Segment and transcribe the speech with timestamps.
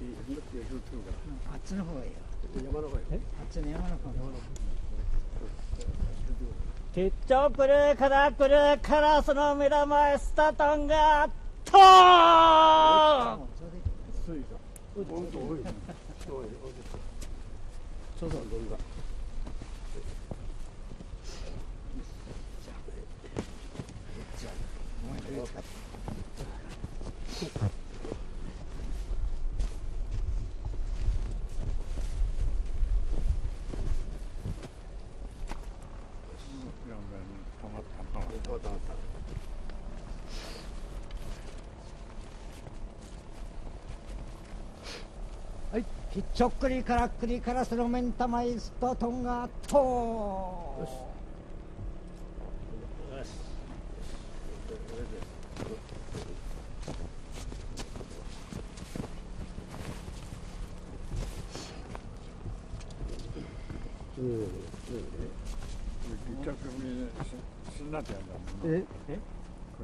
[0.00, 2.16] あっちの方がいいよ。
[2.64, 3.04] 山の方がいい。
[3.14, 4.40] あっちの山の方がいい。
[6.94, 11.28] テッチョプルカダプルカラスの目玉エスタトンが
[11.64, 13.76] とーもうそれで
[14.26, 14.56] そういうさ。
[14.96, 15.58] 本当多い。
[15.58, 15.62] 多い。
[18.18, 18.76] そうそう、どんだ。
[25.04, 25.68] お前これ使って
[38.60, 38.92] たまった。
[45.70, 45.84] はい。
[46.10, 50.74] ひっちょっくりからっくりカラスの目ん玉イスとトンガと
[64.18, 64.20] う。
[64.20, 64.24] ん。
[64.24, 64.48] うん。
[66.38, 67.08] 結局み
[67.76, 67.90] 死ん。
[67.92, 68.22] だってやん。
[68.26, 68.74] だもん。
[68.74, 69.18] え、え、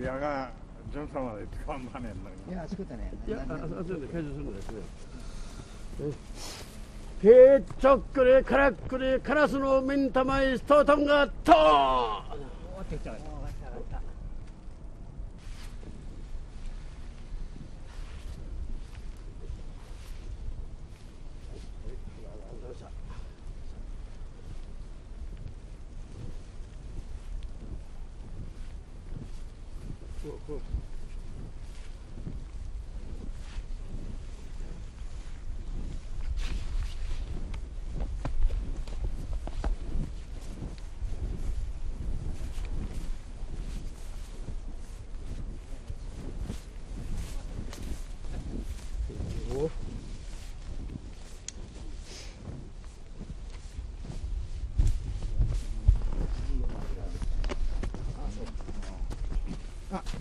[0.00, 0.50] いやが
[0.90, 1.26] ジョンさん。
[1.26, 1.82] まで使わん。
[1.82, 2.02] ねえん。
[2.02, 3.12] だいや作ったね。
[3.28, 4.56] いや、あ、あ、そうで、解除するん。
[4.56, 4.80] ですね。
[7.24, 11.52] へっちょっくりからっくりカラスの目ん玉イストンガと。
[11.52, 13.12] おーってきた。
[13.12, 13.96] 上がった上がった。
[13.96, 14.00] あ、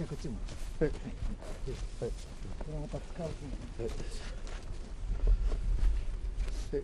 [0.00, 0.38] じゃあこっちも。
[0.80, 0.90] はい。
[0.90, 1.00] はい。
[2.00, 3.22] これまた使う。
[3.22, 3.82] はい。
[6.72, 6.82] はい。